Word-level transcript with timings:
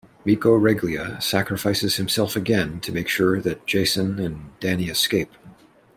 Miko 0.25 0.57
Reglia 0.59 1.21
sacrifices 1.21 1.97
himself 1.97 2.35
again 2.35 2.79
to 2.79 2.91
make 2.91 3.07
sure 3.07 3.39
that 3.39 3.67
Jacen 3.67 4.17
and 4.17 4.49
Danni 4.59 4.89
escape. 4.89 5.31